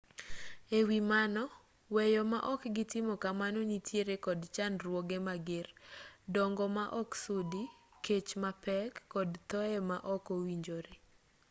[0.77, 1.43] e wi mano
[1.95, 5.67] weyo ma ok gitimo kamano nitiere kod chandruoge mager
[6.33, 7.63] dongo ma oksudi
[8.05, 10.93] kech mapek kod thoye ma ok owinjore